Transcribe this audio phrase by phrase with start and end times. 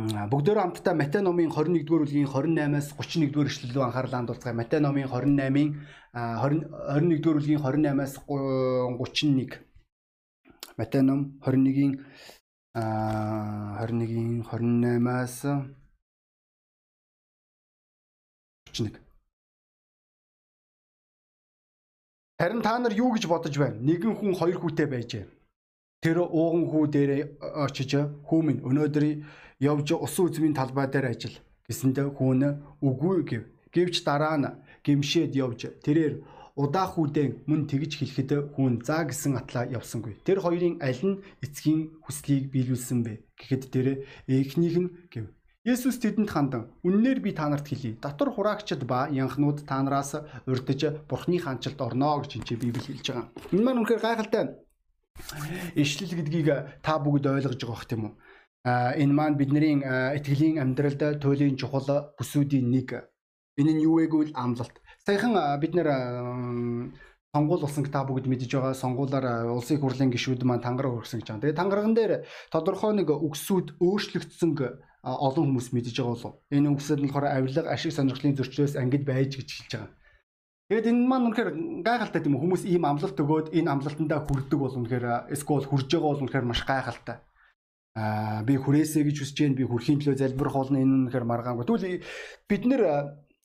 [0.00, 4.56] бүгдөө хамтдаа Матай номын 21-р бүлгийн 28-аас 31-р эшлэл рүү анхаарал хандуулцгаая.
[4.56, 5.68] Матай номын 28-ын
[6.16, 9.60] 21-р бүлгийн 28-аас 31.
[10.80, 12.00] Матай ном 21-ийн
[12.72, 15.36] 21-ийн 28-аас
[18.72, 18.96] 31.
[22.40, 23.76] Харин та нар юу гэж бодож байна?
[23.76, 25.28] Нэгэн хүн хоёр хүүтэй байжээ.
[26.00, 27.10] Тэр ууган хүү дээр
[27.60, 27.92] очиж
[28.24, 29.04] хүү минь өнөөдөр
[29.62, 31.36] явж усан үзмийн талбай дээр ажил
[31.70, 32.42] гэсэндэ хүүн
[32.82, 33.42] үгүй гэв.
[33.70, 34.50] Гэвч дараа нь
[34.82, 36.14] гимшээд явж тэрээр
[36.58, 40.18] удаа хүүдэн мөн тэгж хэлэхэд хүүн заа гэсэн атлаа явсангүй.
[40.26, 43.12] Тэр хоёрын аль нь эцгийн хүслийг биелүүлсэн бэ?
[43.38, 43.86] Гэхэд тэр
[44.28, 45.30] эхнийх нь гэв.
[45.62, 47.94] Есүс тэдэнд хандан үннээр би та нарт хэлье.
[48.02, 50.18] Дотор хураагчд ба янхнууд та нараас
[50.50, 53.30] урдж Бурхны хаанчлалд орно гэж энэ Библи хэлж байгаа.
[53.54, 54.44] Энэ маань үнэхээр гайхалтай
[55.78, 56.48] ишлэл гэдгийг
[56.82, 58.12] та бүгд ойлгож байгаа бох тийм үү?
[58.64, 63.10] Энэ маань бидний итгэлийн амьдралд туйлын чухал бүсүүдийн нэг.
[63.58, 64.78] Энэ нь юу вэ гэвэл амлалт.
[65.02, 65.88] Саяхан бид нэр
[67.34, 71.42] сонгуул болсон та бүгд мэдж байгаа сонгуулаар улсын хурлын гишүүд маань тангараг өргөсөн гэж байна.
[71.42, 72.12] Тэгээ тангараган дээр
[72.54, 74.50] тодорхой нэг үгсүүд өөрчлөгдсөн
[75.02, 76.34] олон хүмүүс мэдж байгаа болов.
[76.54, 79.90] Энэ үгсүүд нь болохоор авилга, ашиг сонирхлын зөрчлөөс ангид байж гэж хэлж байгаа.
[80.70, 81.50] Тэгээд энэ маань үнэхээр
[81.82, 86.10] гайхалтай тийм үү хүмүүс ийм амлалт өгөөд энэ амлалтандаа хүрдэг бол үнэхээр эсвэл хүрж байгаа
[86.14, 87.16] бол үнэхээр маш гайхалтай
[87.94, 91.64] аа би хүрээсэй гэж хүсэж байна би хүрхийн төлөө залбирх болно энэ үнэхээр маргаангүй.
[91.68, 92.04] Тэгвэл
[92.48, 92.82] бид нэр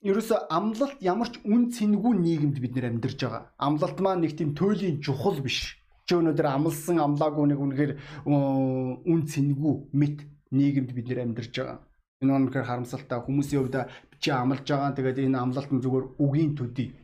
[0.08, 3.52] ерөөсө амлалт ямар ч үн цэнгүй нийгэмд бид нэр амьдарч байгаа.
[3.59, 5.76] Амлалт маань нэг тийм туйлын чухал биш.
[6.08, 7.92] Чи өнөөдөр амлсан амлаагүй нэг үнэхээр
[8.23, 10.17] үн цэнгүй мэд
[10.56, 11.84] нийгэмд бид нэр амьдарч байгаа.
[12.23, 13.78] Энэ үнэхээр харамсалтай хүмүүсийн хувьд
[14.23, 16.95] чи амлж байгаа тэгээд энэ амлалт нь зүгээр үгийн төдий.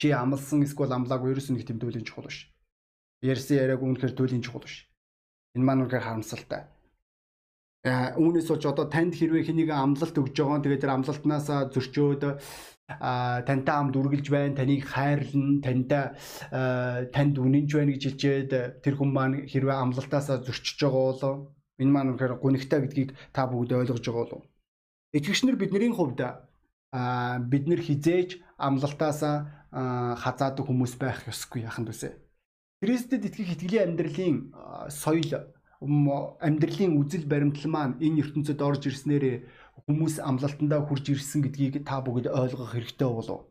[0.00, 2.48] Чи амлсан эсвэл амлаагүй ерөөсө нэг тийм туйлын чухал биш.
[3.20, 4.88] Ярьсан яриаг үнэхээр туйлын чухал биш.
[5.54, 6.62] Энэ маань үнэхээр харамсалтай.
[7.84, 12.22] Үүнээс болж одоо танд хэрвээ хэнийг амлалт өгж байгаа тэгээд тэр амлалтнаас зөрчөөд
[13.44, 16.04] тантай хамт үргэлж байна, таныг хайрлна, тантай
[17.12, 22.10] танд үнэнч байна гэж хэлчихэд тэр хүн маань хэрвээ амлалтаас зөрчиж байгаа бол энэ маань
[22.16, 24.42] үнэхээр гунигтай гэдгийг та бүгд ойлгож байгаа болов.
[25.16, 26.20] Итгэгчнэр бидний хувьд
[27.52, 29.20] бид нэр хизээж амлалтаас
[29.72, 32.16] хазаадаг хүмүүс байх ёсгүй яхан төсөө.
[32.84, 34.36] Христэд итгэх итгэлийн амьдралын
[34.92, 35.32] соёл
[35.80, 39.48] амьдралын үзэл баримтлал маань энэ ертөнцид орж ирснээр
[39.88, 43.48] хүмүүс амлалтандаа хурж ирсэн гэдгийг та бүгд ойлгох хэрэгтэй болов.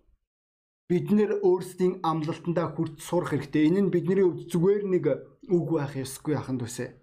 [0.85, 3.73] Бид нэр өөрсдийн амлалтандаа хүрч сурах хэрэгтэй.
[3.73, 5.05] Энэ нь бидний хувьд зүгээр нэг
[5.50, 6.94] үг байх ёсгүй ахын төсөө.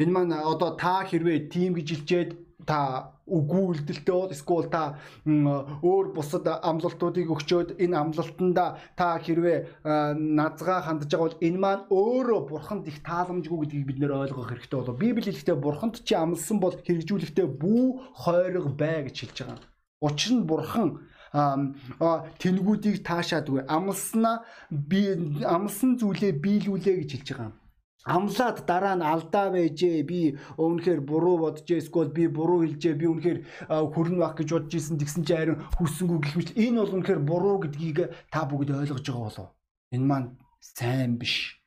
[0.00, 2.30] Энэ маань одоо та хэрвээ тим гэж хэлчихэд
[2.64, 4.96] та үгүй үлдэлтэй бол эсвэл та
[5.26, 8.66] өөр бусад амлалтуудыг өгчөөд энэ амлалтанда
[8.96, 9.84] та хэрвээ
[10.40, 14.78] назгаа хандж байгаа бол энэ маань өөрөө бурханд их тааламжгүй гэдгийг бид нэр ойлгох хэрэгтэй
[14.80, 14.98] болов.
[14.98, 17.84] Библи хэлэхдээ бурханд чи амлсан бол хэрэгжүүлэхдээ бүү
[18.24, 19.60] хойрог бай гэж хэлж байгаа.
[20.00, 20.88] Учир нь бурхан
[22.42, 25.14] тэнгүүдийг таашаадгүй амлснаа би
[25.46, 27.59] амлсан зүйлээ биелүүлээ гэж хэлж байгаа
[28.04, 30.02] амлаад дараа нь алдаа байжээ.
[30.08, 32.94] Би өмнөхөр буруу бодожээ эсвэл би буруу хэлжээ.
[32.96, 33.38] Би үнэхээр
[33.68, 37.56] хүрн баг гэж бодож исэн тэгсэн чи харин хүссэнгүү гэх мэт энэ бол үнэхээр буруу
[37.60, 37.98] гэдгийг
[38.32, 39.48] та бүгд ойлгож байгаа болов.
[39.92, 40.28] Энэ маань
[40.60, 41.60] сайн биш.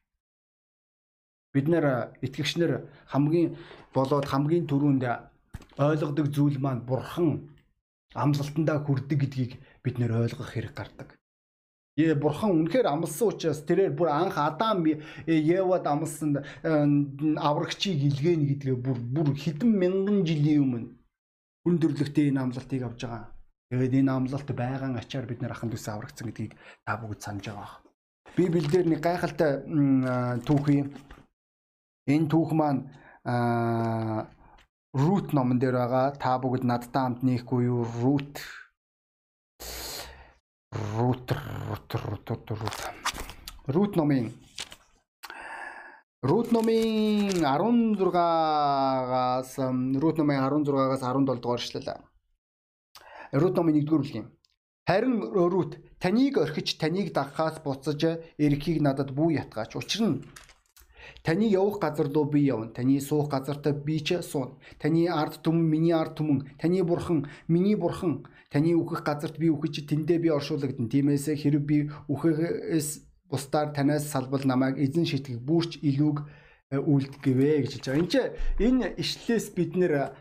[1.53, 3.53] Бид нэр итгэгчнэр хамгийн
[3.93, 5.05] болоод хамгийн түрүүнд
[5.77, 7.53] ойлгодог зүйл маань бурхан
[8.17, 9.51] амлалтандаа хүрдэг гэдгийг
[9.85, 11.13] бид нэр ойлгох хэрэг гардаг
[11.93, 14.81] Ээ бурхан үнэхээр амлсан учраас тэрээр бүр анх Адам
[15.29, 16.41] Евад амлсан
[17.37, 20.89] аврагчийг илгээнэ гэдгээ бүр бүр хэдэн мянган жилийн өмнө
[21.61, 23.29] хүн төрлөختөө энэ амлалтыг авж байгаа.
[23.69, 27.77] Тэгээд энэ амлалт байгаан ачаар бид нэр ахын төсөө аврагдсан гэдгийг та бүгд санаж байгаа.
[28.37, 29.51] Библиэлд нэг гайхалтай
[30.49, 30.81] түүхий
[32.09, 32.89] энэ түүх маань
[34.93, 36.13] Рут номон дээр байгаа.
[36.17, 37.85] Та бүгд надтай хамт нийхгүй юу?
[38.01, 38.37] Рут
[40.73, 41.37] рутер
[41.69, 42.77] рутер рутер рут
[43.67, 44.33] рут номын
[46.23, 49.57] рут номын 16-аас
[49.99, 51.93] рут номын 16-аас 17 дугаар эшлэл.
[53.33, 54.31] Рут номын 1-р бүлгийн.
[54.87, 58.03] Харин рут таныг орхиж таныг дагахаас буцаж
[58.37, 59.75] эрхийг надад бүү ятгаач.
[59.75, 60.23] Учир нь
[61.23, 62.67] Таны явах газар руу би явна.
[62.67, 64.59] Таны суух газартаа би ч суун.
[64.77, 66.43] Таны ард түмэн миний ард түмэн.
[66.59, 68.27] Таны бурхан миний бурхан.
[68.51, 70.91] Таны үхэх газарт би үхэж тэндээ би оршуулгадна.
[70.91, 71.77] Тиймээс хэрэг би
[72.11, 76.17] үхэхээс бусдаар танаас салбал намайг эзэн шитгэх бүрч илүүг
[76.75, 78.01] э, үлдгэвэ гэж хэлж байгаа.
[78.03, 80.13] Энд чинь энэ ишлэлээс бид нэр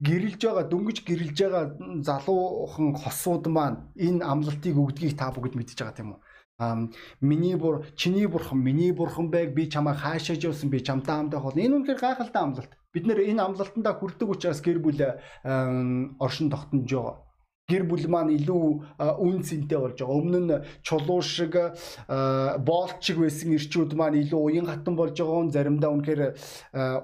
[0.00, 1.64] гэрэлж байгаа дөнгөж гэрэлж байгаа
[2.06, 6.20] залуухан хосууд маань энэ амлалтыг өгдгийг та бүгд мэдж байгаа тийм үү?
[7.20, 11.56] Миний бур чиний бурхан миний бурхан байг би чамайг хаашааж явсан би чамтай хамтаа хол
[11.56, 14.98] энэ үнэхээр гайхалтай амлалт Бид нэр энэ амлалтандаа хүрдэг учраас гэр бүл
[16.18, 17.16] оршин тогтнож байгаа
[17.70, 18.64] гэр бүл маань илүү
[19.22, 20.18] үн цэнтэй болж байгаа.
[20.18, 21.54] Өмнө нь чулуу шиг
[22.66, 25.54] боолт шиг байсан ирчүүд маань илүү уян хатан болж байгаа.
[25.54, 26.22] Заримдаа үнэхээр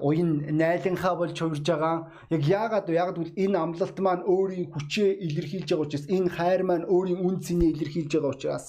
[0.03, 1.95] уян найланхаа болж хувирж байгаа.
[2.35, 2.99] Яг яагаад вэ?
[2.99, 7.39] Яагаад гэвэл энэ амлалт маань өөрийн хүчээ илэрхийлж байгаа учраас энэ хайр маань өөрийн үн
[7.39, 8.67] цэнийг илэрхийлж байгаа учраас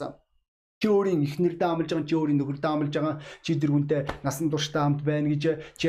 [0.80, 4.82] чи өөрийн эхнэрдээ амлаж байгаа чи өөрийн нөхөрдөө амлаж байгаа чи тэр хүнтэй насан туршдаа
[4.86, 5.44] хамт байна гэж
[5.80, 5.88] чи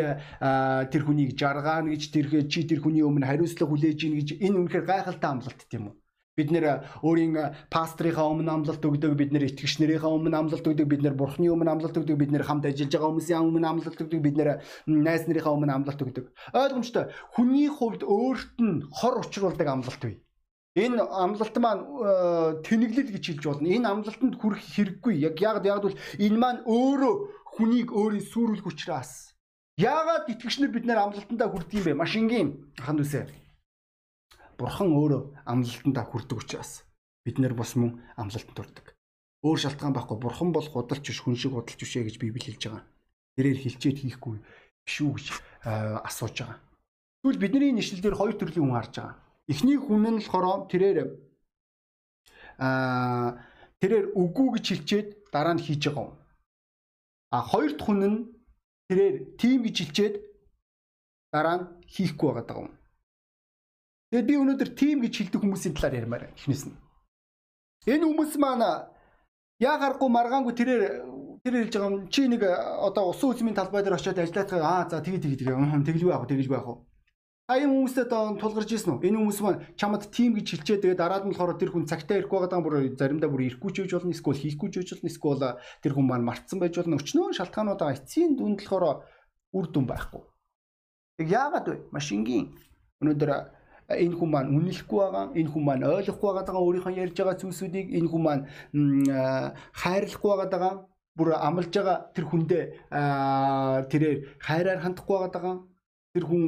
[0.91, 4.89] тэр хүнийг жаргаана гэж тэр чи тэр хүний өмнө хариуцлага хүлээж ийн гэж энэ үнэхээр
[4.89, 5.95] гайхалтай амлалт тийм үү
[6.39, 6.65] бид нэр
[7.03, 7.33] өөрийн
[7.67, 11.67] пастрийнхаа өмнө амлалт өгдөг бид нэр итгэгч нарийнхаа өмнө амлалт өгдөг бид нэр бурхны өмнө
[11.73, 14.49] амлалт өгдөг бид нэр хамт ажиллаж байгаа хүмүүсийн өмнө амлалт өгдөг бид нэр
[14.87, 16.25] найз нарийнхаа өмнө амлалт өгдөг.
[16.55, 17.11] Ойлгомжтой.
[17.35, 20.15] Хүний хувьд өөрт нь хор учруулдаг амлалт бий
[20.79, 23.67] Энэ амлалт маань э, тэнэглэл гэж хэлж болно.
[23.67, 25.13] Энэ амлалтанд хүрэх хэрэггүй.
[25.19, 27.13] Яг яг яг бол энэ маань өөрөө
[27.59, 29.35] хүнийг өөрийн сүрүүлэх учраас.
[29.75, 31.99] Яагаад итгэгчнэр бид нэр амлалтандаа хүрдэг юм бэ?
[31.99, 32.49] Маш энгийн
[32.79, 33.27] аханд үсэ.
[34.55, 36.87] Бурхан өөрөө амлалтандаа хүрдэг учраас
[37.27, 38.87] бид нэр бас мөн амлалтанд хүрдэг.
[39.43, 40.17] Өөр шалтгаан байхгүй.
[40.19, 42.83] Бурхан бол худалч биш, хүн шиг худалч бишээ гэж Библи хэлж байгаа.
[43.39, 44.35] Тэрээр хилчээд хийхгүй
[44.83, 46.59] биш үү гэж э, асууж байгаа.
[47.23, 50.97] Тэгвэл бидний нэшлэл дээр хоёр төрлийн хүн харж байгаа Эхний хүн нь болохоор тэрээр
[52.61, 53.41] аа
[53.81, 56.13] тэрээр үгүй гэж хэлчихэд дараа нь хийж байгаа юм.
[57.33, 58.17] А хоёр дахь хүн нь
[58.89, 60.15] тэрээр тийм гэж хэлчихэд
[61.33, 62.71] дараа нь хийхгүй байгаа юм.
[64.09, 66.77] Тэгээд би өнөөдөр тийм гэж хэлдэг хүмүүсийн талаар ярмаар эхнээс нь.
[67.89, 68.65] Энэ хүмүүс маань
[69.59, 70.83] яа гарахгүй маргаангүй тэрээр
[71.43, 75.01] тэр хэлж байгаа юм чи нэг одоо усан үзмийн талбай дээр очиод ажиллаад аа за
[75.01, 76.88] тэгээ тэгээ тэгээ тэгэлгүй яах вэ тэгэлгүй яах вэ
[77.49, 79.09] А ийм хүмүүстэй тулгарч ирсэн үү?
[79.09, 82.45] Энэ хүмүүс маань чамд тим гэж хэлчээ тэгээд дараад нь болохоор тэр хүн цагтаа ирэхгүй
[82.45, 85.93] байгаа бүр заримдаа бүр ирэхгүй ч гэж болно, эсвэл хийхгүй ч гэж болно, эсвэл тэр
[85.97, 87.01] хүн маань мартсан байж болно.
[87.01, 87.97] Өчнөө шалтгаанууд байгаа.
[87.97, 89.01] Эцсийн дүнд болохоор
[89.49, 90.21] үр дүн байхгүй.
[91.17, 91.77] Тэг яагаад вэ?
[91.89, 92.53] Маш энгийн.
[93.01, 93.31] Өнөөдөр
[93.97, 98.09] энэ хүн маань үнэлэхгүй байгаа, энэ хүн маань ойлгохгүй байгаа өөрийнхөө ярьж байгаа зүйлсүүдийг энэ
[98.13, 98.43] хүн маань
[99.73, 100.85] хайрлахгүй байгаа
[101.17, 102.63] бүр амлаж байгаа тэр хүндээ
[103.89, 105.55] тэрээр хайраар хандахгүй байгаа
[106.13, 106.41] тэр хүн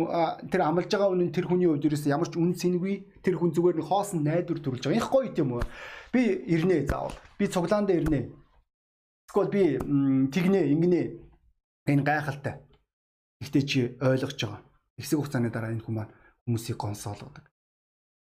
[0.50, 3.78] тэр амлаж байгаа үнэн тэр хүний хувьд ерөөс ямар ч үн цэнгүй тэр хүн зүгээр
[3.78, 4.98] нэг хоосон найдвар төрүүлж байгаа.
[4.98, 5.64] Их гоё тийм үү?
[6.10, 7.14] Би ирнэ заавал.
[7.38, 8.34] Би цуглаандаа ирнэ.
[9.30, 9.78] Эсвэл би
[10.34, 11.02] тэгнэ, ингэнэ.
[11.94, 12.58] Энэ гайхалтай.
[13.42, 14.62] Гэхдээ чи ойлгож байгаа.
[14.98, 16.10] Хэсэг хугацааны дараа энэ маань
[16.50, 17.46] хүмүүсийг гонсоолгодог.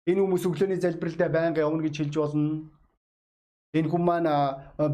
[0.07, 2.71] Энэ хүмүүс өглөөний залбиралдаа байнга явна гэж хэлж болно
[3.75, 4.31] Энэ хүн маань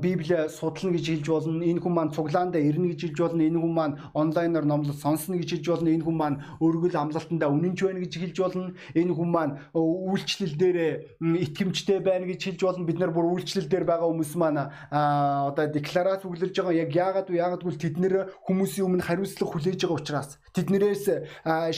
[0.00, 1.64] Библи судлана гэж хэлж болно.
[1.64, 3.42] Энэ хүн маань цуглаандаа ирнэ гэж хэлж болно.
[3.44, 5.92] Энэ хүн маань онлайнаар номлол сонсно гэж хэлж болно.
[5.92, 8.72] Энэ хүн маань өргөл амлалтандаа үнэнч байна гэж хэлж болно.
[8.96, 10.78] Энэ хүн маань үйлчлэл дээр
[11.20, 12.88] итгэмжтэй байна гэж хэлж болно.
[12.88, 16.80] Бид нар бүр үйлчлэл дээр байгаа хүмүүс маань одоо декларац үглэрж байгаа.
[16.80, 17.36] Яг яагаад вэ?
[17.36, 18.14] Яагаад гэвэл тэд нэр
[18.48, 21.04] хүмүүсийн өмнө хариуцлага хүлээж байгаа учраас тэднэрээс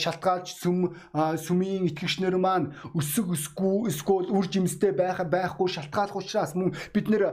[0.01, 6.73] шалтгаалж сүм сүмийн итгэгчнэр маань өсөг өсгүй эсвэл үр жимстэй байх байхгүй шалтгаалх учраас мөн
[6.93, 7.23] бид нэр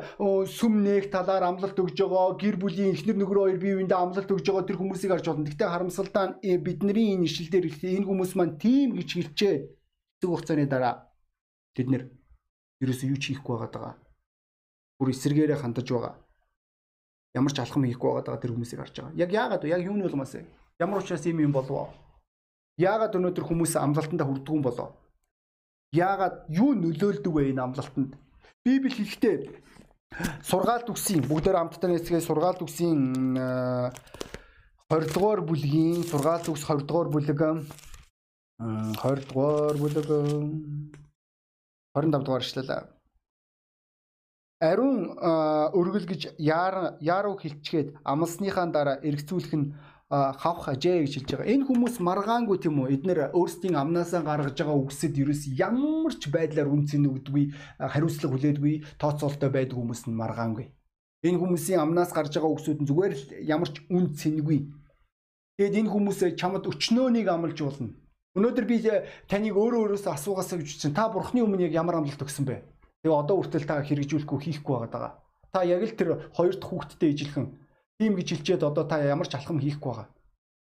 [0.48, 4.46] сүм нээх талаар амлалт өгж байгаа гэр бүлийн эхнэр нөхөр хоёр бие биендээ амлалт өгж
[4.48, 5.44] байгаа тэр хүмүүсийг харж болно.
[5.44, 9.56] Гэхдээ харамсалтай нь э, бидний энэ ишлэл дээр энэ хүмүүс маань тийм гэж хэлчээ.
[9.60, 11.12] Хэсэг хугацааны дараа
[11.76, 12.02] бид нэр
[12.80, 13.94] ерөөсөө юу ч хийхгүй байгаа.
[14.96, 16.14] Бүр эсэргээрээ хандаж байгаа.
[17.36, 19.20] Ямар ч алхам хийхгүй байгаа тэр хүмүүсийг харж байгаа.
[19.20, 19.76] Яг яагаад вэ?
[19.76, 20.48] Яг юуны улмаас вэ?
[20.80, 21.92] Ямар учраас ийм юм болов?
[22.80, 24.96] Яагаад өнөөдөр хүмүүс амлалтандаа хүрдэг юм болов?
[25.92, 28.16] Яагаад юу нөлөөлдөг вэ энэ амлалтанд?
[28.64, 29.36] Библи хэлэхдээ
[30.44, 33.00] сургаалт үгсийн бүгдээр хамтдаа нэсгээ сургаалт үгсийн
[33.40, 40.08] 20 дугаар бүлгийн сургаалт үгс 20 дугаар бүлэг 20 дугаар бүлэг
[41.96, 42.82] 25 дугаар эшлэлээ.
[44.60, 45.16] Ариун
[45.80, 49.72] өргөл гэж яар яаруу хилчгээд амлсныхаа дараа эргцүүлэх нь
[50.10, 51.52] хавх ажээ гэж хэлж байгаа.
[51.54, 52.98] Энэ хүмүүс маргаангүй тийм үү?
[52.98, 59.50] Эднэр өөрсдийн амнаасаа гаргаж байгаа үгсэд ерөөс ямар ч байдлаар үнцэн өгдөггүй, хариуцлага хүлээдгүй, тооцоолтой
[59.54, 60.66] байдаг хүмүүс нь маргаангүй.
[61.22, 64.58] Энэ хүмүүсийн амнаас гарч байгаа үгсүүд нь зүгээр л ямар ч үн цэнгүй.
[65.62, 67.94] Тэгэд энэ хүмүүс чамд өчнөөнийг амлж болно.
[68.34, 68.76] Өнөөдөр би
[69.30, 72.66] таныг өөрөө өөрөөсөө асуугаасаа гэж чинь та бурхны өмнө яг ямар амлалт өгсөн бэ?
[73.06, 75.22] Тэгээ одоо хүртэл та хэрэгжүүлэхгүй хийхгүй байгаа.
[75.52, 77.46] Та яг л тэр хоёр дахь хүүхэдтэй ижилхэн
[78.00, 80.08] Тийм гэж хэлчихэд одоо та ямар ч алхам хийхгүй байгаа.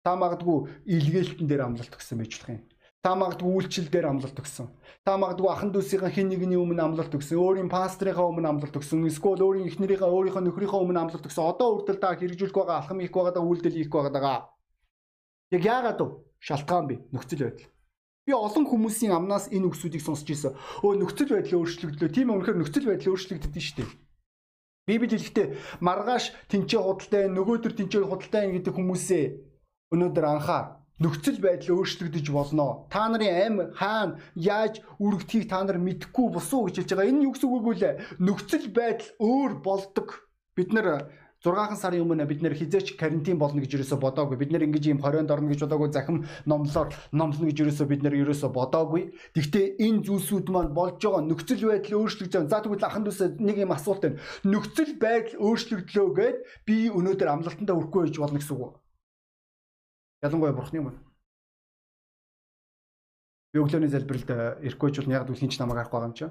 [0.00, 2.64] Та магадгүй илгээлтэн дээр амлалт өгсөн байж болох юм.
[3.04, 4.72] Та магадгүй үйлчлэл дээр амлалт өгсөн.
[5.04, 7.36] Та магадгүй ахан дүүсийн хин нэгний өмнө амлалт өгсөн.
[7.36, 9.04] Өөрийн пастрийнхаа өмнө амлалт өгсөн.
[9.04, 11.44] Эсвэл өөрийн эхнэрийнхээ өөрийнхөө нөхрийнхөө өмнө амлалт өгсөн.
[11.52, 14.48] Одоо үрдэл та хэрэгжүүлэх байгаа алхам хийх байгаа үйлдэл хийх байгаа.
[15.52, 16.08] Яг яагаад вэ?
[16.40, 16.98] Шалтгаан бий.
[17.12, 17.68] Нөхцөл байдал.
[18.24, 20.56] Би олон хүмүүсийн амнаас энэ үгсүүдийг сонсч ирсэн.
[20.80, 22.08] Өө нөхцөл байдал өөрчлөгдлөө.
[22.08, 24.07] Тийм үнэхээр нөхцөл байдал өөрчлөгддөг шүү дээ.
[24.88, 25.46] Библи хэлэхдээ
[25.84, 29.24] маргааш тэнцээ худалтай, нөгөөдөр тэнцээ худалтай гэдэг хүмүүсээ
[29.92, 30.62] өнөөдөр анхаа.
[30.98, 32.90] нөхцөл байдал өөрчлөгдөж болно.
[32.90, 37.10] Та нарын ам хаана яаж үргэлжлэхийг та нар мэдэхгүй босуу гэж хэлж байгаа.
[37.10, 37.90] Энэ юу гэсэн үг вэ?
[38.18, 40.26] Нөхцөл байдал өөр болдог.
[40.58, 41.06] Бид нар
[41.54, 44.36] 6 сарын өмнө бид нэр хизээч карантин болно гэж юусоо бодоогүй.
[44.36, 45.92] Бид нэр ингэж ийм хорионд орно гэж бодоогүй.
[45.94, 49.14] Захим номлоор номлоно гэж юусоо бид нэр юусоо бодоогүй.
[49.32, 52.50] Гэхдээ энэ зүйлсүүд маань болж байгаа нөхцөл байдал өөрчлөгдөж байгаа.
[52.50, 54.20] За тэгвэл аханд үсэ нэг юм асуулт байна.
[54.44, 56.36] Нөхцөл байдал өөрчлөгдлөө гэд
[56.66, 58.74] би өнөөдөр амлалтандаа хүрэхгүй байж болно гэсэн үг.
[60.26, 60.88] Ялангуяа бурхны юм.
[63.54, 66.26] Би өглөөний залбиралд ирэхгүй ч бол яг л хинч намайг арахгүй байгаа юм чи.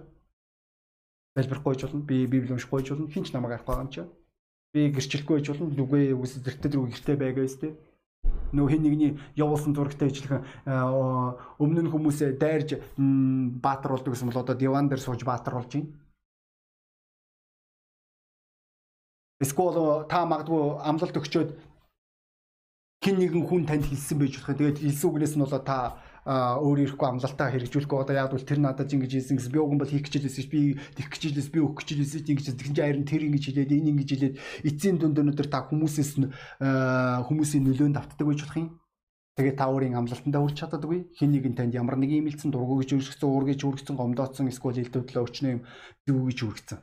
[1.33, 2.05] Залбирахгүй ч болно.
[2.05, 3.09] Би библи уншихгүй ч болно.
[3.09, 4.26] Хинч намайг арахгүй байгаа юм чи
[4.74, 7.74] би гэрчлэхгүй байж болно нүгэ үгс зэрэгтэй рүү гэртэй байгаас тээ
[8.53, 10.43] нөө хин нэгний явуулсан зурагтай ижилхэн
[11.59, 12.79] өмнө нь хүмүүсээ дайрж
[13.59, 15.91] баатар болдог гэсэн бол одоо диван дээр сууж баатар болж байна.
[19.43, 21.50] Эсвэл та магадгүй амлалт өгчөөд
[23.03, 24.55] хин нэгэн хүн танд хэлсэн байж болох.
[24.57, 28.91] Тэгээд хэлсэн үгнээс нь болоо та өөр ирэхгүй амлалтаа хэрэгжүүлэхгүй одоо яг бол тэр надад
[28.91, 31.60] ингэж хэлсэн гэсэн би уг нь бол хийх гэж хэлсэн би тэгэх гэж хэлсэн би
[31.63, 34.36] өгөх гэж хэлсэн ингэж тэгэн чинь харин тэр ингэж хэлээд энэ ингэж хэлээд
[34.67, 36.27] эцсийн дүнд өнөдөр та хүмүүсээс нь
[36.60, 38.69] хүмүүсийн нөлөөнд автдаг байж болох юм
[39.38, 41.13] Тэгээ та өөрийн амлалтандаа хүрч чаддаггүй.
[41.13, 44.81] Хин нэг нь танд ямар нэг юм илсэн дургу гэж үргэлжсэн, уургэж үргэлжсэн, гомдооцсон, эсвэл
[44.81, 45.62] илдвэдлээ өчнөө юм
[46.10, 46.81] юу гэж үргэлжсэн.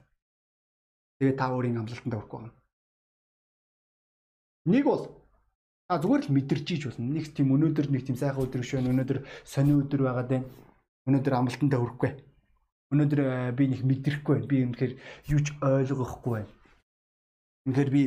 [1.19, 2.55] Тэгээ та өөрийн амлалтандаа хүрэхгүй байна.
[4.71, 5.03] Нэг бол
[5.89, 7.13] А зүгээр л мэдэрч ийж болно.
[7.13, 8.89] Нэг тийм өнөөдөр нэг тийм сайхан өдөр шүү.
[8.89, 10.49] Өнөөдөр сони өдөр байгаад байна.
[11.05, 12.13] Өнөөдөр амлалтандаа хүрэхгүй.
[12.97, 14.49] Өнөөдөр э, би нэг мэдрэхгүй байна.
[14.49, 14.93] Би үнэхээр
[15.29, 16.53] юуч ойлгохгүй байна.
[17.69, 18.03] Үнэхээр би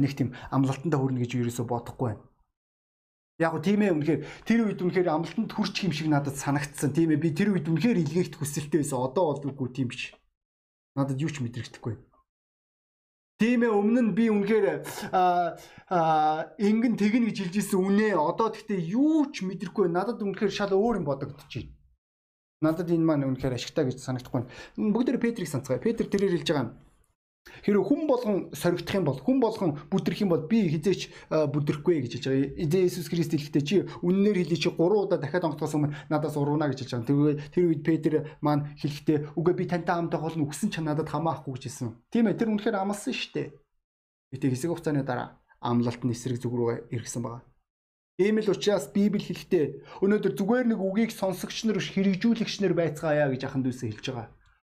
[0.00, 2.24] нэг тийм амлалтандаа хүрнэ гэж ерөөсө бодохгүй байна.
[3.38, 6.90] Яг го тийм ээ үнэхээр тэр үед үнэхээр амлалтанд хүрчих юм шиг надад санагдсан.
[6.96, 8.98] Тийм ээ би тэр үед үнэхээр илгээгт хүсэлтэй байсан.
[8.98, 10.12] Одоо болдоггүй тийм биш.
[10.98, 12.07] Надад юу ч мэдрэгдэхгүй.
[13.38, 14.82] Тийм ээ өмнө нь би үнэхээр
[16.58, 18.18] ингэн тэгнэ гэж хэлж ирсэн үнэ.
[18.18, 21.30] Одоо тэгтээ юу ч мэдрэхгүй надад үнэхээр шал өөр юм байна.
[22.58, 24.42] Надад энэ маань үнэхээр ашигтай гэж санагдахгүй.
[24.74, 25.78] Бүгдээр Петрийг санацгаая.
[25.78, 26.87] Петр тэрээр хэлж байгаа юм
[27.64, 32.12] Хэрэв хүн болгон соригдох юм бол хүн болгон бүдрэх юм бол би хизээч бүдрэхгүй гэж
[32.18, 32.84] хэлж байгаа.
[32.88, 36.86] Иесус Христ хэлэхдээ чи үннээр хэлий чи 3 удаа дахиад онгоцгоос өмнө надаас урууна гэж
[36.86, 37.08] хэлж байгаа.
[37.08, 41.56] Тэгээд тэр үед Петр маань хэлэхдээ үгүй би тантай хамтаа болно үгсэн ч надад хамаахгүй
[41.56, 41.96] гэж хэлсэн.
[42.12, 43.48] Тийм ээ тэр үнэхээр амлсан шүү дээ.
[44.36, 47.42] Гэтэ хэсэг хугацааны дараа амлалт нь эсрэг зүг рүү эргэсэн байгаа.
[48.18, 53.30] Тийм л учраас Библи хэлэхдээ өнөөдөр зүгээр нэг үгийг сонсогч нар биш хэрэгжүүлэгч нар байцгаая
[53.30, 54.26] гэж аханд үсэ хэлж байгаа.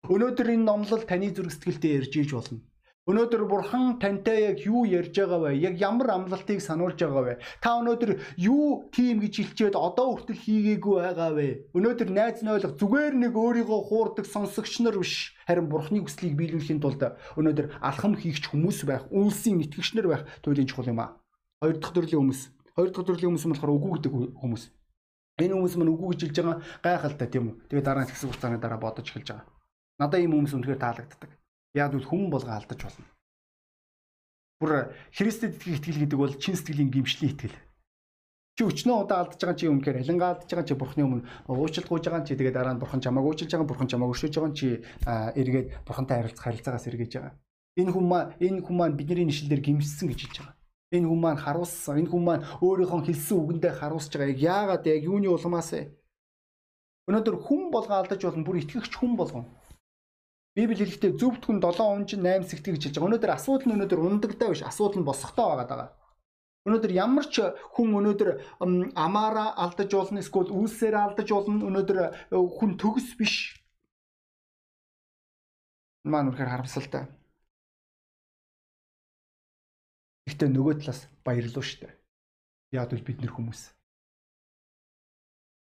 [0.05, 2.61] Өнөөдөр энэ номлол таны зүрх сэтгэлдээ ирж иж болно.
[3.05, 5.61] Өнөөдөр бурхан тантай яг юу ярьж байгаа вэ?
[5.61, 7.33] Яг ямар амлалтыг сануулж байгаа вэ?
[7.61, 11.49] Та өнөөдөр юу тийм гэж хэлчихэд одоо хүртэл хийгээгүй байгаа вэ?
[11.77, 15.37] Өнөөдөр найз нойлох зүгээр нэг өөрийгөө хуурдаг сонсогч нар биш.
[15.45, 20.65] Харин бурханы хүслийг биелүүлэхийн тулд өнөөдөр алхам хийгч хүмүүс байх, үйлсийн итгэгч нар байх туйлын
[20.65, 21.21] чухал юм аа.
[21.61, 22.41] Хоёр дахь төрлийн хүмүүс.
[22.73, 24.63] Хоёр дахь төрлийн хүмүүс нь болохоор үгүй гэдэг хүмүүс.
[25.45, 27.55] Энэ хүмүүс мань үгүй гэж хэлж байгаа гайхалтай тийм үү?
[27.69, 29.54] Тэгээ дараа нь хэсэг хугацааны дараа бодож эхэлж байгаа.
[29.99, 31.31] Надад ийм хүмүүс үнэхээр таалагддаг.
[31.75, 33.07] Яг л хүн болго алдаж болно.
[34.59, 37.57] Бүр Христэд итгэх итгэл гэдэг бол чин сэтгэлийн гимшлийн итгэл.
[38.55, 42.07] Чи өчнөө удаа алдаж байгаа чи үнэхээр алингаа алдаж байгаа чи бурхны өмнө уучлалт гуйж
[42.07, 44.67] байгаа чи тэгээд дараа нь бурхан чамааг уучлж байгаа бурхан чамааг өршөөж байгаа чи
[45.35, 47.33] эргээд бурхантай харилцах харилцаагаас эргэж байгаа.
[47.75, 50.55] Энэ хүн маань энэ хүн маань бидний нэшлэлээр гимшсэн гэж хэлж байгаа.
[50.95, 51.99] Энэ хүн маань харуулсан.
[51.99, 54.31] Энэ хүн маань өөрийнхөө хэлсэн үгэндээ харуулж байгаа.
[54.31, 55.91] Яг яагаад яг юуны улмаас вэ?
[57.11, 58.47] Өнөөдөр хүн болгоо алдаж болно.
[58.47, 59.51] Бүр итгэгч хүн болгоно.
[60.55, 63.09] Библи хэлэхдээ зөвхөн 7 унжин 8 сэгтэй гэж хэлж байгаа.
[63.11, 65.89] Өнөөдөр асуудал нь өнөөдөр ундагдаа биш, асуудал нь байгаад байгаа.
[66.63, 67.35] Өнөөдөр ямар ч
[67.75, 68.29] хүн өнөөдөр
[68.95, 71.59] амаараа алдаж болно, эсвэл үйлсээрээ алдаж болно.
[71.59, 73.59] Өнөөдөр э, хүн төгс биш.
[76.07, 77.03] Маань үнэхээр харамсалтай.
[80.23, 81.91] Гэхдээ нөгөө талаас баярлуу штэ.
[82.71, 83.75] Яг л бид нэр хүмүүс.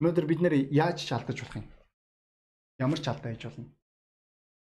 [0.01, 1.69] Өнөөдөр бид нэр яаж ч алдаж болох юм?
[2.81, 3.69] Ямар ч алдаа хийж болно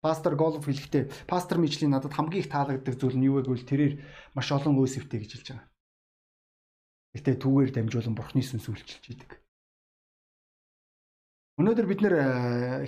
[0.03, 3.93] Пастор Голф хэлэхдээ пастор мичлийн надад хамгийн их таалагддаг зүйл нь юу вэ гэвэл тэрээр
[4.35, 5.71] маш олон өөсөвтэй гэж хэлж байгаа.
[7.15, 9.31] Гэтэ түүгээр дамжуулан бурхны сүнс үйлчилж идэг.
[11.55, 12.25] Өнөөдөр бид нэр э,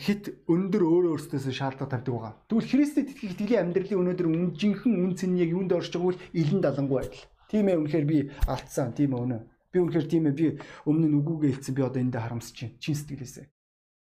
[0.02, 2.34] хит өндөр өөрөө өөрсдөөсөө шаардлага тавьдаг байгаа.
[2.50, 6.24] Тэгвэл Христэд итгэх итгэлийн амьдралын өнөөдөр үн жинхэнэ үн цэн яг юунд орж байгааг бол
[6.34, 7.30] илэн далангуй адил.
[7.46, 8.18] Тийм ээ үнэхээр би
[8.50, 9.42] алдсан тийм ээ өнөө.
[9.70, 10.46] Би үнэхээр тийм ээ би
[10.90, 12.82] өмнө нь үгүйгээ хэлсэн би одоо эндээ харамсаж байна.
[12.82, 13.46] Чин сэтгэлээсээ.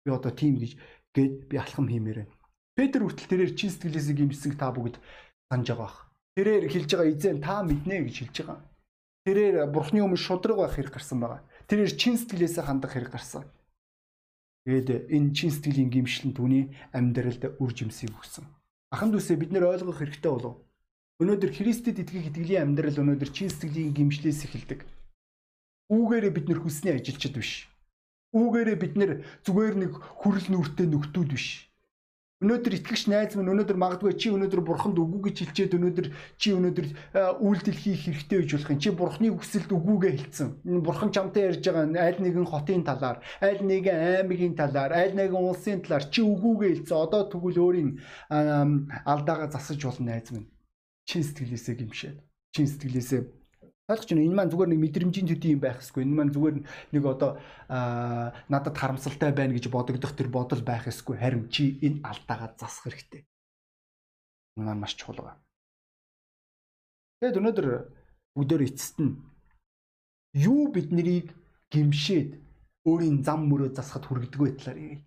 [0.04, 0.72] Би одоо тийм гэж
[1.16, 2.34] гээд би алхам хиймээр байна.
[2.72, 4.96] Петр хүртэл тэрээр чин сэтгэлээсээ гимсэн та бүгд
[5.52, 5.96] санаж байгаа бах.
[6.36, 8.58] Тэрээр хэлж байгаа эзэн та мэднэ гэж хэлж байгаа.
[9.28, 11.44] Тэрээр бурхны өмнө шудраг байх хэрэг гарсан байгаа.
[11.68, 13.44] Тэрээр чин сэтгэлээсээ хандах хэрэг гарсан.
[14.64, 16.64] Тэгээд энэ чин сэтгэлийн гимшлэн түүний
[16.96, 18.48] амьдралд үр жимсийг өгсөн.
[18.88, 20.64] Аханд үсээ бид нэр ойлгох хэрэгтэй болов.
[21.20, 24.80] Өнөөдөр Христэд итгэх итгэлийн амьдрал өнөөдөр чин сэтгэлийн гимшлээс эхэлдэг.
[25.92, 27.68] Үүгээрээ бид нэр хүсний ажилчид биш.
[28.32, 29.12] Үүгээрээ бид нэр
[29.44, 31.71] зүгээр нэг хүрэл нүртэй нөхдүүд биш.
[32.42, 36.86] Өнөөдөр итгэгч найз минь өнөөдөр магадгүй чи өнөөдөр бурханд үгүй гэж хэлчихэд өнөөдөр чи өнөөдөр
[37.38, 38.82] үйлдэл хийх хэрэгтэй гэж болох юм.
[38.82, 40.48] Чи бурхны хүсэлд үгүйгээ хэлсэн.
[40.82, 45.86] Бурхан чамтай ярьж байгаа аль нэгэн хотын талаар, аль нэгэн аймгийн талаар, аль нэгэн улсын
[45.86, 46.98] талаар чи үгүйгээ хэлсэн.
[46.98, 47.90] Одоо тэгвэл өөрийн
[49.06, 50.50] алдаага засаж болно найз минь.
[51.06, 52.18] Чин сэтгэлээсээ гимшээд.
[52.50, 53.41] Чин сэтгэлээсээ
[53.88, 54.26] ойлгож байна.
[54.26, 56.06] Энэ маань зүгээр нэг мэдрэмжийн төдий юм байх хэсгүй.
[56.06, 56.56] Энэ маань зүгээр
[56.94, 57.30] нэг одоо
[58.46, 61.18] надад харамсалтай байна гэж бодогдох тэр бодол байх хэсгүй.
[61.18, 63.26] Харин чи энэ алдаагаа засах хэрэгтэй.
[64.56, 65.42] Энэ маань маш чухал байна.
[67.20, 67.66] Тэгэд өнөөдөр
[68.38, 69.18] бүгдөө эцэст нь
[70.34, 71.34] юу биднийг
[71.70, 72.38] гимшээд
[72.86, 75.02] өөрийн зам мөрөө засахад хүргэдэг вэ талаар ярив.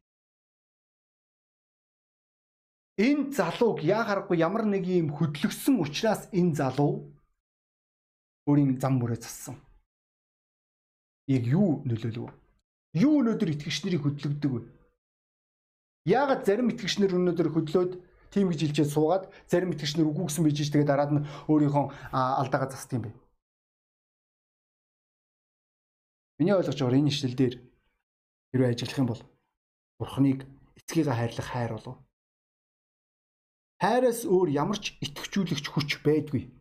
[2.96, 7.15] Энэ залууг яа харахгүй ямар нэг юм хөдлөгсөн учраас энэ залуу
[8.46, 9.56] өөрийн зам мөрөө зассан.
[11.28, 12.30] Яг юу нөлөөлөв?
[12.94, 14.62] Юу өнөөдөр итгэгч нарыг хөдлөгдөг вэ?
[16.06, 17.92] Яагаад зарим итгэгч нар өнөөдөр хөдлөөд
[18.30, 22.70] тийм гэж хэлчихэд суугаад зарим итгэгч нар үгүй гэсэн бийж тэгээд дараад нь өөрийнхөө алдаагаа
[22.70, 23.12] засдаг юм бэ?
[26.38, 27.56] Миний ойлгож байгаа энэ ишлэл дээр
[28.54, 29.22] хэрвээ ажиллах юм бол
[29.98, 30.40] Бурхныг
[30.78, 31.96] эцгийгээ хайрлах хайр болов.
[33.82, 36.52] Хайраас өөр ямар ч итгэжүүлэгч хүч байдгүй.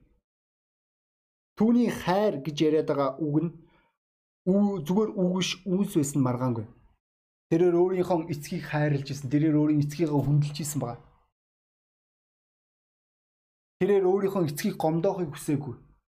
[1.55, 3.51] Түүний хайр гэж яриад байгаа үг нь
[4.45, 6.67] зүгээр үгш үүс байсан маргаангүй.
[7.51, 9.31] Тэрээр өөрийнхөө эцгийг хайрлж исэн.
[9.31, 11.01] Тэрээр өөрийн эцгийгээ хүндэлж исэн байгаа.
[13.79, 15.75] Тэрээр өөрийнхөө эцгийг гомдоохыг хүсээгүй.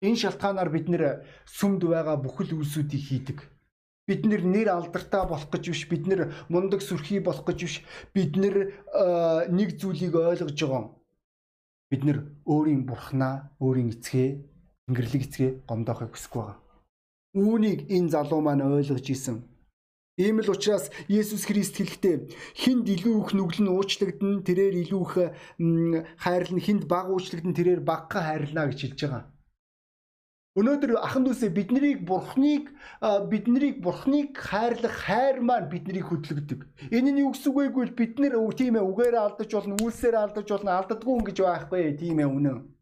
[0.07, 1.03] Энэ шалтгаанаар бид нэр
[1.43, 3.39] сүмд байгаа бүхэл үйлсүүдийг хийдэг.
[4.07, 7.75] Бид нэр алдартай болох гэж биш, бид нэр мундаг сүрхий болох гэж биш.
[8.13, 8.55] Бид нэр
[9.49, 10.93] нэг зүйлийг ойлгож байгаа.
[11.89, 14.54] Бид нэр өөрийн бурхнаа, өөрийн эцгээ
[14.85, 16.57] Тэнгэрлэг эцгээ гомдоохыг хүсэхгүй байгаа.
[17.33, 19.41] Үүнийг энэ залуу маань ойлгож исэн.
[20.15, 25.13] Ийм л учраас Есүс Христ хэлэхдээ хинд илүү их нүгэл нь уучлагдана тэрээр илүү их
[26.23, 29.23] хайрлна хинд баг уучлагдана тэрээр багхан хайрлна гэж хэлж байгаа.
[30.55, 32.71] Өнөөдөр ахан дүүсээ биднийг бурхныг
[33.27, 36.61] биднийг бурхныг хайрлах хайр маань биднийг хөдөлгдөг.
[36.95, 40.47] Энэ нь юу гэсэн үг вэ бид нэр тийм ээ үгээрээ алдаж болно, үйлсээр алдаж
[40.47, 42.74] болно, алддаггүй гэж байхгүй тийм ээ үнэн.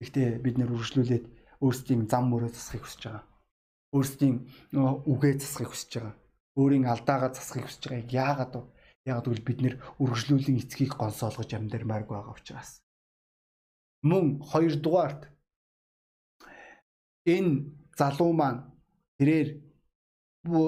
[0.00, 1.24] Гэхдээ бид нэр үргэлжлүүлээд
[1.64, 3.24] өөрсдийн зам мөрөө засахыг хүсэж байгаа.
[3.96, 4.36] Өөрсдийн
[5.08, 6.14] үгээ засахыг хүсэж байгаа.
[6.60, 8.12] Өөрийн алдаагаа засахыг хүсэж байгаа.
[8.12, 8.62] Яагаад вэ?
[9.08, 12.84] Яагаад гэвэл бид нэр үргэлжлүүлэн эцгийг гонсоолгож амьдармааргүй байгаа учраас.
[14.04, 15.32] Мөн хоёрдугаарт
[17.24, 18.68] энэ залуу маань
[19.16, 19.48] тэрээр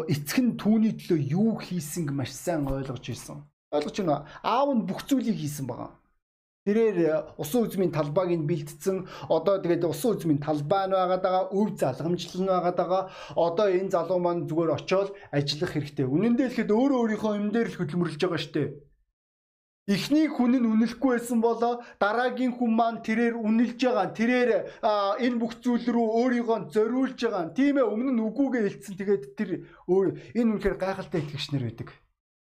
[0.09, 3.45] эцэг нь түүний төлөө юу хийсэнг маш сайн ойлгож ирсэн.
[3.75, 4.27] Ойлгож байна.
[4.43, 5.98] Аав нь бүх зүйлийг хийсэн байгаа.
[6.69, 9.09] Тэрээр э, усан үзмийн талбайг нь бэлтцсэн.
[9.33, 13.03] Одоо тэгээд усан үзмийн талбай нь байгаад байгаа, өв залгамжлал нь байгаад байгаа.
[13.41, 16.05] Одоо энэ залуу маань зүгээр очиод ажиллах хэрэгтэй.
[16.05, 18.65] Үнэн дээр хэлэхэд өөрөө өөрийнхөө юм дээр л хөдөлмөрлөж байгаа штэ.
[19.89, 24.13] Эхний хүн нь үнэлэхгүй байсан болоо дараагийн хүн маань тэрээр үнэлж байгаа.
[24.13, 24.51] Тэрээр
[25.25, 27.57] энэ бүх зүйл рүү өөрийгөө зориулж байгаа.
[27.57, 28.95] Тийм ээ өмнө нь үгүйгээ хэлсэн.
[29.01, 29.51] Тэгээд тэр
[30.37, 31.89] энэ үнэхээр гайхалтай итгэгч нар байдаг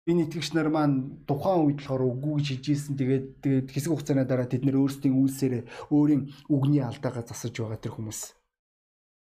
[0.10, 2.98] энэ итгэгч нар маань тухайн үед болохоор үгүй гэж хэлжсэн.
[2.98, 7.94] Тэгээд тэгээд хэсэг хугацааны дараа тэд нэр өөрсдийн үйлсээр өөрийн үгний алдаагаа засаж байгаа тэр
[7.94, 8.34] хүмүүс.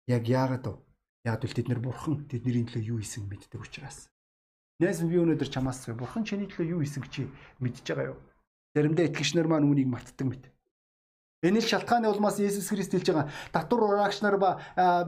[0.09, 0.81] Яг яагаад вэ?
[1.29, 4.09] Яг л тэд нэр бурхан тэдний төлөө юу хийсэн мэддэг учраас.
[4.81, 7.29] Найс би өнөөдөр чамаас бурхан чиний төлөө юу хийсэн чи
[7.61, 8.19] мэдж байгаа юу?
[8.73, 10.45] Заримдаа итгэгч нар маань үүнийг мартдаг мэт.
[11.45, 14.61] Энэ л шалтгааны улмаас Есүс Христ хэлж байгаа татвар ураагч нар ба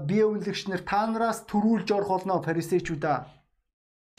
[0.04, 3.28] бие үнэлэгч нар та нараас төрүүлж орох болно фарисеучудаа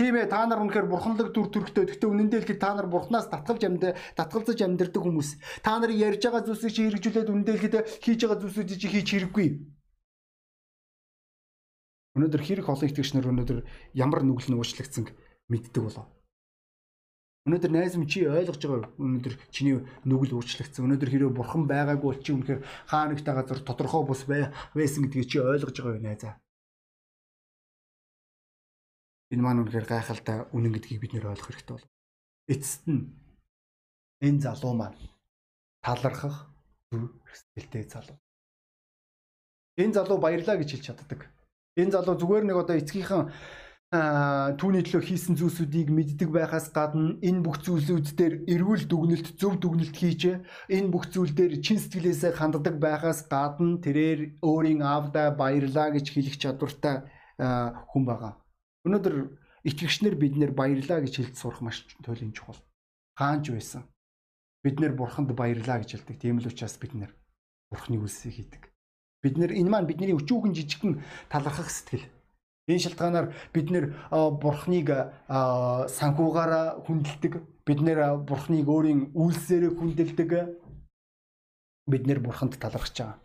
[0.02, 1.86] Тийм ээ та нар үнэхээр бурханлаг дүр төрхтэй.
[1.86, 5.62] Гэхдээ үнэн дээр л та нар бурхнаас татгалж амьд татгалзаж амьдардаг хүмүүс.
[5.62, 9.08] Та нар ярьж байгаа зүйлсийг чи хэрэгжүүлээд үнэн дээр л хийж байгаа зүйлсүүдийг чи хийж
[9.14, 9.48] хэрэггүй.
[12.18, 13.60] Өнөөдөр хэрэг олон итгэгч нар өнөөдөр
[13.98, 15.14] ямар нүгэл нь уучлагдсан
[15.50, 16.06] мэддэг болов.
[17.50, 20.86] Өнөөдөр найз минь чи ойлгож байгаа өнөөдөр чиний нүгэл уучлагдсан.
[20.90, 25.38] Өнөөдөр хэрэв бурхан байгаагүй бол чи үнэхээр хаа нэгтэй газар тодорхой бус байсан гэдгийг чи
[25.42, 26.34] ойлгож байгаа вэ найзаа?
[29.34, 31.90] Энэ маань үнэхээр гайхалтай үнэн гэдгийг бид нэр ойлгох хэрэгтэй бол.
[32.54, 33.10] Эцэст нь
[34.22, 34.98] энэ залуу маань
[35.82, 36.54] талархах
[36.94, 38.18] сэтгэлтэй залуу.
[39.82, 41.34] Энэ залуу баярлаа гэж хэлж чаддаг.
[41.82, 43.34] Энэ залуу зүгээр нэг одоо эцгийнхэн
[43.94, 49.94] түүний төлөө хийсэн зүйлсүүдийг мэддэг байхаас гадна энэ бүх зүйлсүүд дээр эрүүл дүгнэлт, зөв дүгнэлт
[49.94, 50.22] хийж
[50.70, 56.42] энэ бүх зүйл дээр чин сэтгэлээсээ ханддаг байхаас гадна тэрээр өөрийн аавдаа баярлаа гэж хэлэх
[56.42, 57.06] чадвартай
[57.38, 58.43] хүн байгаа.
[58.84, 59.16] Өнөөдөр
[59.64, 62.60] итгэгчнэр бид нэр баярлаа гэж хэлж сурах маш туйлын чухал.
[63.16, 63.88] Хаанч байсан.
[64.64, 66.20] Бид нэр бурханд баярлаа гэж хэлдэг.
[66.20, 67.12] Тийм л учраас бид нэр
[67.72, 68.68] бурхны үлсийг хийдэг.
[69.24, 71.00] Бид нэр энэ маань бидний өчүүхэн жижигхэн
[71.32, 72.12] талархах сэтгэл.
[72.68, 74.88] Энэ шалтгаанаар бид нэр бурхныг
[75.32, 77.34] санхуугаараа хүндэлдэг.
[77.64, 80.32] Бид нэр бурхныг өөрийн үйлсээрээ хүндэлдэг.
[81.88, 83.20] Бид нэр бурханд талархаж байгаа.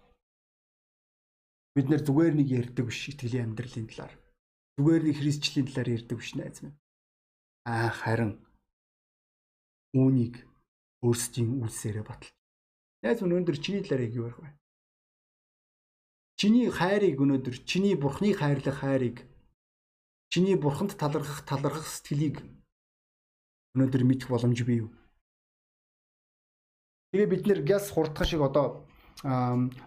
[1.74, 4.14] Бид нэр зүгээр нэг ярьдаг биш итгэлийн амьдралын талаар.
[4.78, 6.78] Зүгээр нэг христчлийн талаар ярьдаг биш найз минь.
[7.66, 8.38] Аа харин
[9.90, 10.46] үүнийг
[11.02, 12.30] өөрсдийн үлсээрээ батал.
[13.02, 14.54] Найз минь өнөөдөр чиний талаар яг юу ярих вэ?
[16.38, 19.26] Чиний хайрыг өнөөдөр чиний бурхны хайрлах хайрыг
[20.30, 22.38] чиний бурханд талархах талархах сэтгэлийг
[23.74, 24.94] өнөөдөр мэдэх боломж бий юу?
[27.10, 28.86] Тэгээ бид нэр гяс хурдхан шиг одоо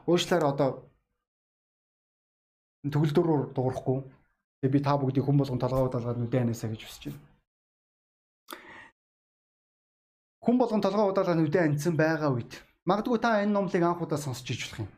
[0.04, 0.70] уушлаар одоо
[2.84, 4.00] төгөлдөр дуурахгүй.
[4.62, 7.22] Тэгээ би та бүгдийг хүн болгон толгоо удаалгаад нүдэн ханасаа гэж хүсэж байна.
[10.46, 14.46] Хүн болгон толгоо удаалаад нүдэн анцсан байгаа үед магадгүй та энэ номлыг анх удаа сонсч
[14.54, 14.90] иж болох юм.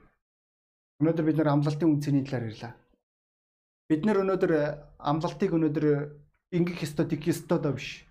[0.99, 2.73] Өнөөдөр бид нэр амлалтын үнцний талаар ярьлаа.
[3.87, 4.51] Бид нэр өнөөдөр
[4.99, 5.85] амлалтыг өнөөдөр
[6.51, 8.07] ингэх ёстой, тэгэх ёстой доо биш.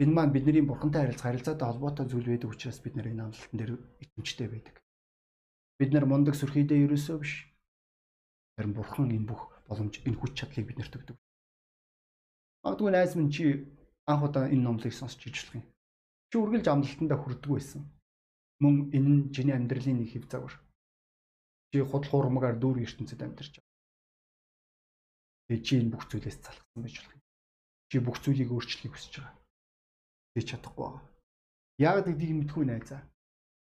[0.00, 3.72] Энэ маань бидний бурхантай харилцах харилцаатай холбоотой зүйл байдаг учраас бид нэр энэ амлалтан дээр
[4.04, 4.76] итгэмжтэй байдаг.
[5.80, 7.48] Бид нэр мундаг сүрхийдээ ерөөсөө биш.
[8.56, 11.16] Харин бурхан энэ бүх боломж, энэ хүч чадлыг биднэрт өгдөг.
[12.62, 13.44] Магадгүй найз минь чи
[14.10, 15.64] анх удаа энэ номлыг сонсч ижлэх юм.
[16.30, 17.82] Чи үргэлж амлалтандаа хүрдэг байсан.
[18.62, 20.54] Мөн энэ нь чиний амьдралын нэг хэв загвар.
[21.70, 23.74] Чи худал хуурмагаар дүүр ертөнцид амьдарч байгаа.
[25.46, 27.22] Тэгээ чи энэ бүх зүйлээс залхсан байж болох юм.
[27.90, 29.34] Чи бүх зүйлийг өөрчлөхийг хүсэж байгаа.
[30.34, 31.04] Тэг чадахгүй байгаа.
[31.78, 33.02] Яг гэдгийг мэдгүй найзаа.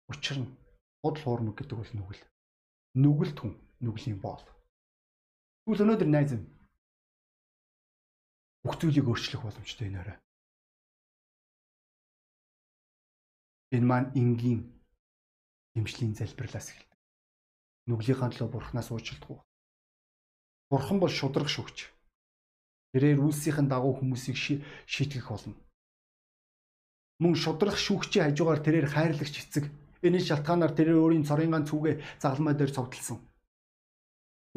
[0.09, 0.53] Учир нь
[1.05, 2.23] худал хуурмаг гэдэг бол нүгэл.
[2.97, 3.53] Нүгэлт хүн,
[3.85, 4.45] нүглийн боол.
[5.69, 6.49] Тэгвэл өнөөдөр найз минь
[8.65, 10.17] бүх зүйлийг өөрчлөх боломжтой энэ орой.
[13.77, 14.65] Энэ маань энгийн
[15.77, 16.97] эмчлийн залбирлаас эхэлдэг.
[17.85, 19.45] Нүглийнхаа төлөө бурхнаас уучлалт.
[20.73, 21.93] Бурхан бол шудраг шүгч.
[22.97, 25.53] Тэрээр үлсийн дагуу хүмүүсийг шийтгэх болно.
[27.21, 29.69] Мөн шудрах шүүгчийн хажуугаар тэрээр хайрлагч эцэг.
[30.01, 33.28] Энэ шалтгаанаар тэрээр өөрийн цорын ганц хүүгээ загалмай дээр цовдлсон.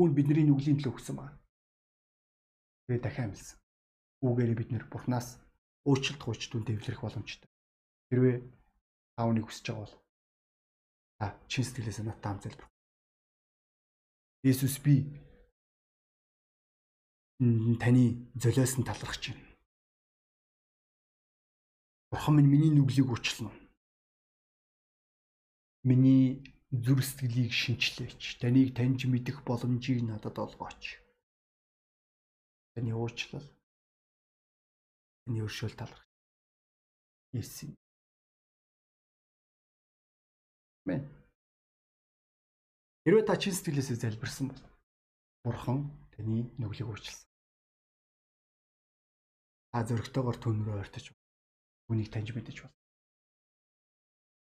[0.00, 1.36] Үүнд бидний нүглийн төлөө өгсөн байна.
[2.86, 3.58] Тэгээ дахиад амилсан.
[4.24, 5.28] Үүгээрээ бид нэр Бурханаас
[5.88, 7.50] өөрчлөлт хуйч дүн дэвлэрэх боломжтой.
[8.08, 8.36] Хэрвээ
[9.16, 9.94] таавныг хүсэж байгаа бол
[11.18, 12.68] та чин сэтгэлээсээ надтай хамт залбир.
[14.46, 14.94] Иесус би
[17.82, 18.04] таны
[18.38, 19.46] золиос нь талархаж байна.
[22.10, 23.50] Бурхан минь миний нүглийг уучлана.
[25.82, 28.40] Миний зүр сэтгэлийг шинчлээч.
[28.40, 30.96] Таныг таньж мэдэх боломжийг надад олгооч.
[32.72, 33.44] Таны уучлал.
[35.24, 36.08] Таны өршөөл талархаж.
[37.36, 37.76] Есүс
[40.88, 41.06] Мэн.
[43.04, 44.62] Хэрвээ та чин сэтгэлээсээ залбирсан бол
[45.44, 45.78] Бурхан
[46.16, 47.28] таны нүглийг уучлсан.
[49.70, 51.06] Та зөрөгтэйгээр түн рүү ойртож
[51.90, 52.81] үнийг таньж мэдэж бол.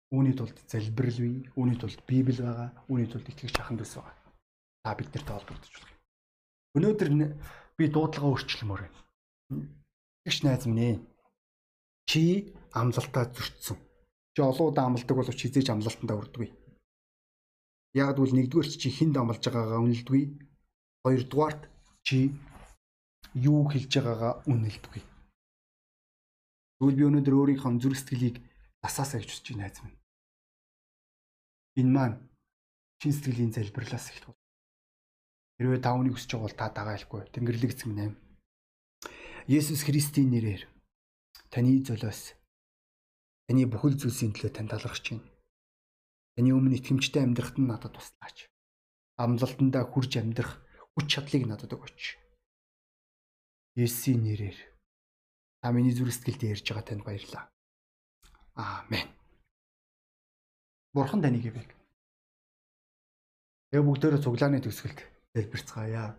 [0.09, 4.17] Үүний тулд залбирал бий, үүний тулд Библи байгаа, үүний тулд итгэж шахан дэс байгаа.
[4.85, 6.01] Та биднэртэй холбогдож болох юм.
[6.77, 7.09] Өнөөдөр
[7.77, 8.99] би дуудлага өөрчлөмөр байна.
[10.25, 10.97] Тэгш найз минь ээ.
[12.09, 12.23] Чи
[12.73, 13.77] амлалтаа зөрчсөн
[14.39, 16.49] Чи олон удаа амладаг боловч хизээж амлалтандаа хүрдэггүй.
[17.99, 20.23] Яг гэвэл нэгдүгээр чи хүнд амлаж байгаагаа үнэлдэггүй.
[21.03, 21.63] Хоёрдугаарт
[22.07, 22.39] чи
[23.35, 25.03] юу хэлж байгаагаа үнэлдэггүй.
[26.79, 28.37] Тэгвэл би өнөөдөр өөрийнхөө зүрх сэтгэлийг
[28.79, 29.98] насаасаа гэж хүсэж байна найз минь.
[31.79, 32.17] Энэ маань
[32.99, 34.35] чин сэтгэлийн залбирлаас эхлэх.
[35.57, 37.23] Хэрвээ таавныг хүсэж байгаа бол та дагаалгүй.
[37.31, 38.13] Тэнгэрлэг эзэм нэм.
[39.47, 40.67] Есүс Христийн нэрээр
[41.51, 42.39] таны золиос
[43.49, 45.25] Таны бүхэл зүйлсийн төлөө тань талархаж байна.
[46.37, 48.45] Таны өмнө итгэмжтэй амьдрахад нь надад туслаач.
[49.17, 50.61] Амлалтандаа хурж амьдрах
[50.93, 52.21] хүч чадлыг надад өгөөч.
[53.81, 54.59] Есүсийн нэрээр
[55.65, 57.49] та миний зүрх сэтгэлд ярьж байгаа танд баярлалаа.
[58.53, 59.18] Аамен.
[60.99, 61.71] Бурхан таныг ивэг.
[63.71, 64.99] Яг бүгдээрээ цуглааны төгсгөлд
[65.31, 66.19] залбирцгаая.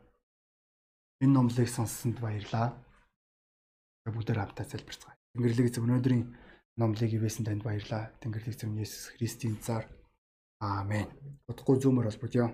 [1.19, 2.79] Энэ номлыг сонссонд баярлалаа.
[4.07, 5.19] Бүгдээр хамтаа залбирцгаая.
[5.35, 6.23] Тэнгэрлэг эзэн өнөөдрийн
[6.79, 8.15] номлыг ивэсэн танд баярлалаа.
[8.23, 9.83] Тэнгэрлэг зөв Есүс Христийн цаар.
[10.63, 11.11] Аамен.
[11.51, 12.47] Утгагүй зүүмөр холбогдё.